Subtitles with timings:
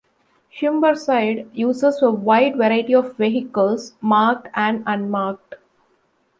[0.59, 5.53] Humberside uses a wide variety of vehicles, marked and unmarked.